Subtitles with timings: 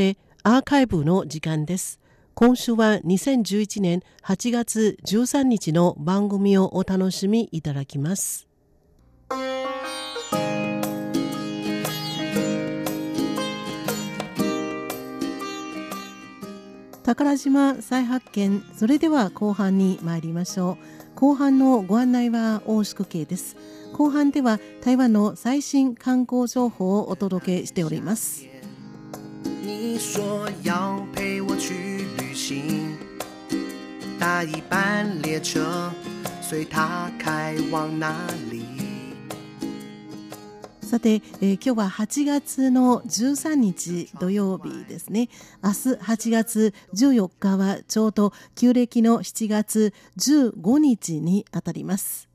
[0.00, 2.00] してアーカイブの時間です。
[2.32, 8.46] 今週は2011年8月13日の番組をお楽しみいただきます。
[17.04, 20.78] 宝島再発見それでは後半に参りましょ
[21.16, 23.56] う後半のご案内は大宿慶です
[23.94, 28.49] 後半では台湾の最新観光情報をお届けしております
[30.00, 32.96] 说要陪我去旅行
[34.18, 35.92] 搭一班列车
[36.40, 38.16] 随他开往哪
[38.50, 38.64] 里？
[40.80, 45.28] さて、えー、今日は8月の13日土曜日ですね。
[45.62, 52.30] 明日8月14日はちょうど旧暦の7月15日にあたります。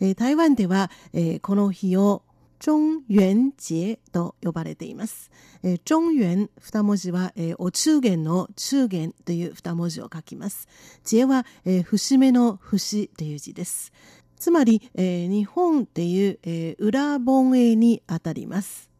[0.00, 2.22] えー、台湾では、えー、この日を
[2.60, 5.30] 中元節と呼ばれています。
[5.62, 10.68] えー、中元二文字は、えー、お中元の中元という二文字を書きます。
[11.02, 13.92] 節は、えー、節目の節という字です。
[14.36, 18.90] つまり、えー、日本っていう、えー、裏本営にあたります。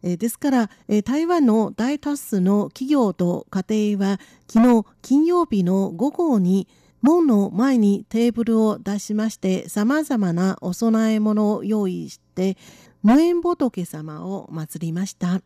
[0.00, 0.70] ですから、
[1.04, 6.68] 台湾の大多数の企業と家庭は昨日金曜日の午後に
[7.00, 12.56] 門の前にテーブルを出しまして様々なお供え物を用意して
[13.02, 15.40] 無縁仏様を祀りました。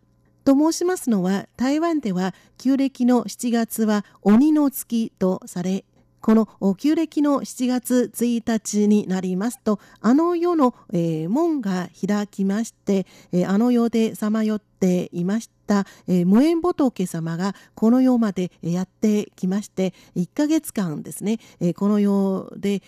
[0.44, 5.84] と申しますのは台湾では旧暦の7月は鬼の月とされ
[6.20, 22.82] この旧暦の7月1日になりますとあの世の、えー、門が開きまして、えー、あの世でさまよっていました、えー、無縁仏様がこの世までやってきまして1ヶ月間ですね、えー、この世で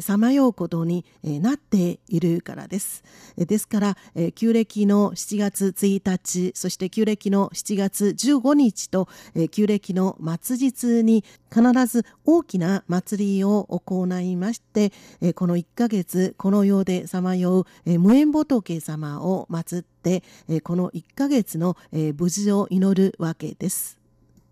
[0.00, 3.04] さまようことになっているからです。
[3.36, 24.04] ですから、えー、旧暦の7月1日そして旧暦の7月15日と、えー、旧暦の末日に必ず大きな祭りを行いまして、えー、この1ヶ月この世でさまよう、えー、無縁仏様を祀って、え、この1ヶ月の、え、無事を祈るわけです。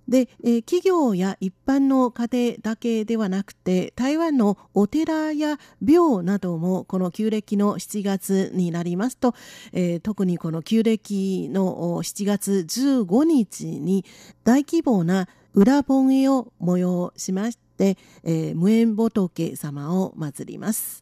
[0.08, 9.34] で、え、企業や一般の家庭だけではなくて台湾のお寺や廟などもこの旧暦の7月になりますと、
[9.72, 14.04] えー、特にこの旧暦の7月15日に
[14.44, 21.01] 大規模な裏盆絵を催しまして、えー、無縁仏様を祀ります。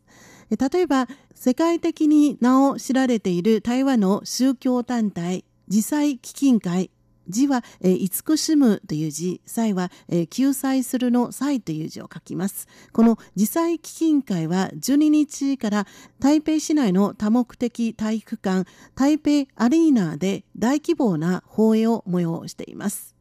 [0.56, 6.90] 例えば世界的に名を知られている台湾の宗教団体自祭基金会
[7.30, 12.68] 字は、え、慈しむという字、祭は、え、救済するの祭という字を書きます。
[12.92, 15.86] この自祭基金会は12日から
[16.18, 23.19] 台北市内の多目的体育館台北アリーナで大規模な放映を催しています。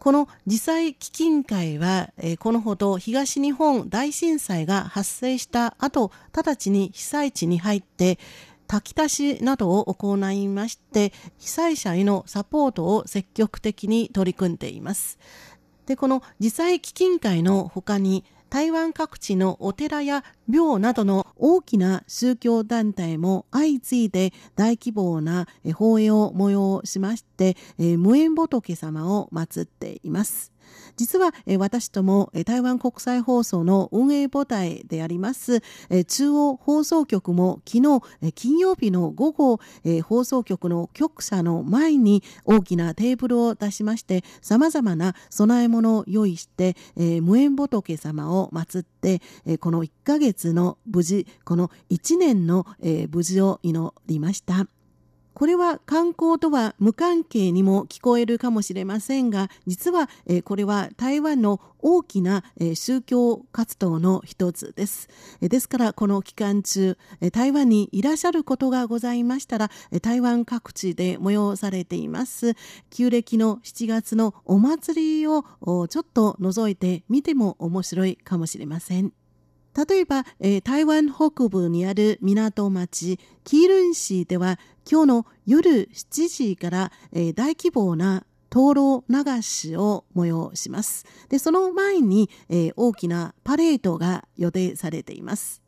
[0.00, 8.18] この自災基金会は、え、このほど東日本大震災が発生した後、直ちに被災地に入って、
[8.66, 15.18] 炊き出しなどを行いまして被災者へのサポートを積極的に取り組んでいます。
[15.86, 30.52] でこの自災基金会の他に台湾各地のお寺や廟などの大きな宗教団体も相次いで大規模な法要を催しまして、無縁仏様を祀っています。
[30.96, 54.79] 実は、え私とも、え台湾国際放送の運営母体であります、え中央放送局も昨日、え金曜日の午後、え放送局の局舎の前に大きなテーブルを出しまして様々な供え物を用意して、え無縁仏様を祀って、えこの1ヶ月の無事この1年の、え無事を祈りました。
[55.34, 60.08] これは観光とは無関係にも聞こえるかもしれませんが実は、
[60.44, 65.08] これは台湾の大きな、宗教活動の一つです、
[65.40, 66.98] ですからこの期間中、
[67.32, 69.70] 台湾にいらっしゃることがございましたら、
[70.02, 72.54] 台湾各地で催されています
[72.90, 79.19] 旧暦の7月のお祭りをちょっと覗いてみても面白いかもしれません。
[79.76, 84.58] 例えば、えー、台湾北部にある港町キールン市では
[84.90, 91.06] 今日の夜7時から、えー、大規模な灯籠流しを催します。
[91.28, 95.62] で、その前に、えー、大きなパレードが予定されています。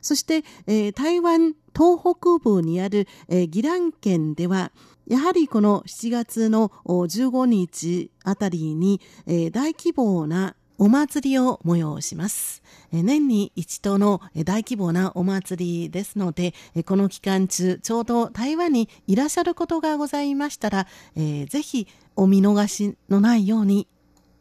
[0.00, 4.70] そして、え、台湾東北部にある、えー、宜蘭県では、
[5.06, 12.62] やはりこの7月の15日あたりに、え、大規模なお祭りを催します。
[12.90, 16.54] 年に一度の大規模なお祭りですので、
[16.86, 20.86] この期間中、ちょうど台湾にいらっしゃることがございましたら、
[21.16, 21.86] えー、ぜひ
[22.16, 23.88] お見逃しのないように。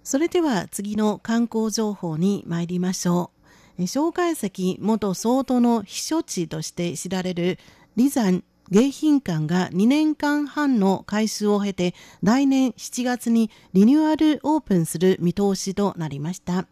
[0.01, 3.31] それでは次の観光情報に参りましょ
[3.77, 3.86] う。
[3.86, 7.59] 蒋介石元総統の避暑地として知られる
[7.97, 16.68] 李山迎賓館が2年間半の改修を経て来年7月にリニューアルオープンする見通しとなりました。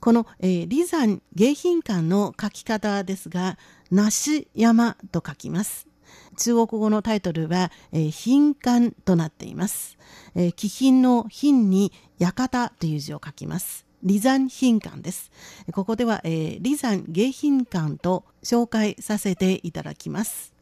[0.00, 3.58] この、えー、李山迎賓館の書き方ですが、
[3.90, 5.86] 梨山と書きます。
[6.36, 9.98] 中国語のタイトルは、えー、賓館となっています。
[10.34, 13.86] えー、気品の品に館という字を書きます。
[14.02, 15.30] 李山賓館です。
[15.72, 20.55] ここでは、えー、李山迎賓館と紹介させていただきます。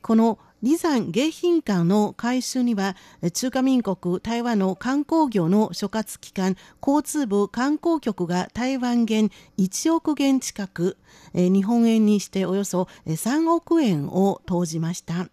[0.00, 2.96] この李山迎賓館の改修には
[3.34, 10.96] 中華民国台湾の観光業の所轄機関交通部観光局が台湾元1億元近く
[11.34, 15.28] 日本円にしておよそ3億円を投じました。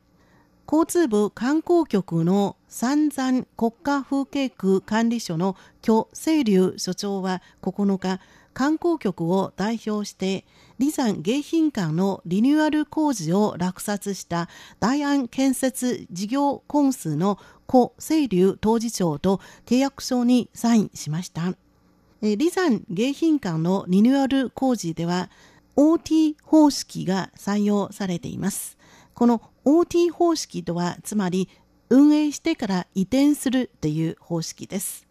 [0.68, 8.20] 交通部観光局の三山国家風景区管理所の許清流所長は9日
[8.54, 10.46] 観光局を代表して
[10.82, 14.50] 李山迎賓館のリニューアル工事を落札した
[14.80, 17.38] 大安建設事業コンスの
[17.70, 21.54] 古清流当事長と契約書にサインしました。
[22.24, 25.30] 李山迎賓館のリニューアル工事では
[25.76, 28.80] OT 方式が採用されています。
[29.14, 31.48] この OT 方式とはつまり
[31.90, 35.11] 運営してから移転するという方式です。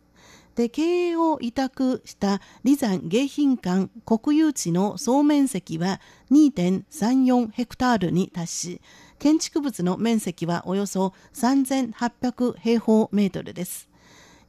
[0.61, 8.81] で経営を委託した李山迎賓館国有地の総面積は2.34ヘクタールに達し
[9.19, 13.89] 建築物の面積はおよそ3800平方メートルです。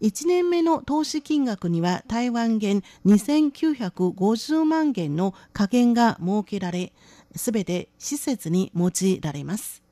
[0.02, 6.92] 1年目の投資金額には台湾元2950万元の加減が設けられ、
[7.36, 9.84] すべて施設に用いられます。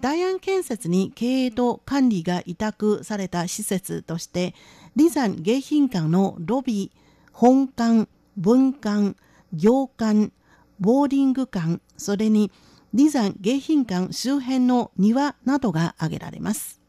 [0.00, 4.54] 大安建設に経営と管理が委託された施設として、
[4.96, 6.98] 李山迎賓館のロビー、
[7.32, 9.14] 本館、文館、
[9.52, 10.32] 行館、
[10.80, 12.50] ボーリング館、それに
[12.92, 16.80] 李山迎賓館周辺の庭などが挙げられます。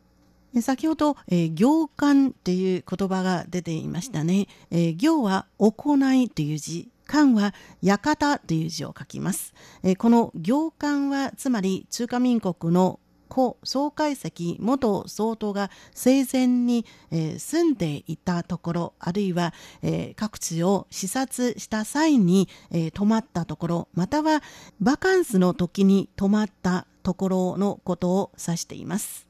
[0.62, 4.48] 先ほど、えー、行館という言葉が出ていましたね。
[4.72, 9.54] えー、行は行いという字、館は館という字を書きます。
[9.84, 24.42] え、この行館はつまり中華民国の故蒋介石元総統が生前に、えー、住んでいたところあるいは、えー、各地を視察した際に、えー、泊まったところまたは
[24.80, 29.27] バカンスの時に泊まったところのことを指しています。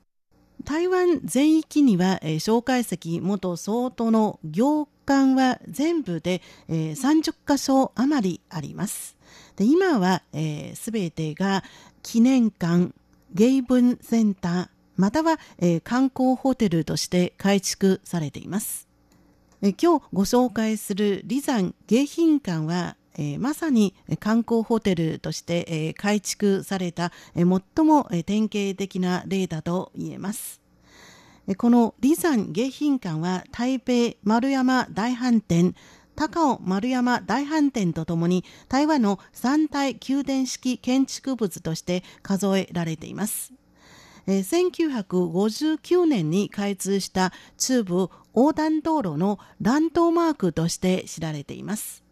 [0.67, 9.15] 台湾全域には、えー、介石元総統の行館は全部で、えー、30カ所余りあります。
[9.55, 10.23] で今は
[10.75, 11.63] すべ、えー、てが
[12.03, 12.91] 記念館、
[13.33, 14.67] 芸文センター、
[14.97, 18.89] または、えー、観光ホテルとして改築されています。
[19.61, 30.61] え、今日ご紹介する李山迎賓館はえー、まさに観光ホテルとして、えー、改築された、えー、最も、え典型的な例だと言えます。
[31.57, 35.75] この李山迎賓館は台北丸山大飯店
[36.17, 43.53] 高尾丸山大飯店とともに台湾の三大宮殿式建築物として数えられています。
[44.25, 52.06] 1959年に開通した中部横断道路のラントマークとして知られています。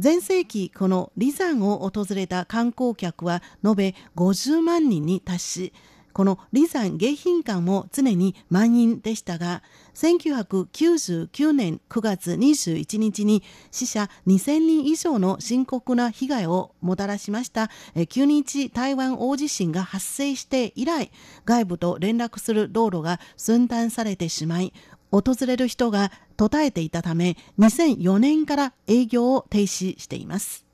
[0.00, 5.72] 前世紀この李山を訪れた観光客は延べ50万人に達し
[6.12, 9.62] この李山迎賓館も常に満員でしたが
[9.94, 21.10] 1999年9月21日に死者2000人以上の深刻な被害をもたらしました9日台湾大地震が発生して以来
[21.44, 24.72] 外部と連絡する道路が寸断されてしまい
[25.10, 30.68] 訪れる人が途絶えていたため2004年から営業を停止しています。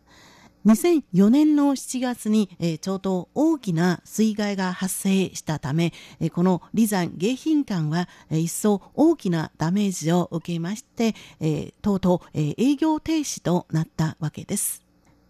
[0.66, 14.83] 2004年の7月に、えー、ちょうど大きな水害が発生したため、えー、この李山迎賓館は、えー、一層大きなダメージを受けまして、えー、とうとう、えー、営業停止となったわけです。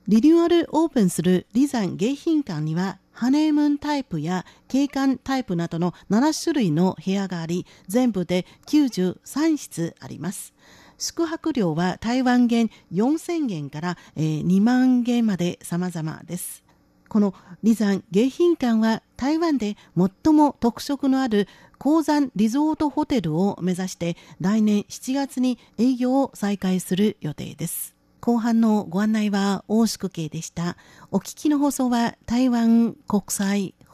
[0.06, 10.52] リニューアルオープンする李山迎賓館にはハネームンタイプや景観タイプなどの7種類の部屋があり、全部で93室あります。
[10.98, 16.64] 宿泊料は台湾元4000元から、2万元まで様々です。
[17.08, 17.32] この
[17.62, 27.93] 離山迎賓館は台湾で最も特色のある鉱山リゾートホテルを目指して来年7月に営業を再開する予定です。
[28.24, 30.78] 後半のご案内は大宿慶でした。
[31.10, 33.74] お聞きの放送は台湾国際